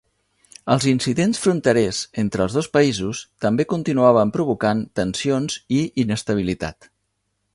[0.75, 6.93] Els incidents fronterers entre els dos països també continuaven provocant tensions i inestabilitat.